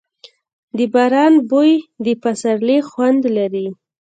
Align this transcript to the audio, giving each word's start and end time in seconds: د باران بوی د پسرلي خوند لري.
د 0.77 0.79
باران 0.93 1.33
بوی 1.49 1.71
د 2.05 2.07
پسرلي 2.23 2.79
خوند 2.89 3.21
لري. 3.37 3.67